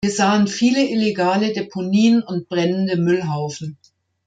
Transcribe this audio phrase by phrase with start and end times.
[0.03, 3.77] Wir sahen viele illegale Deponien und brennende Müllhaufen.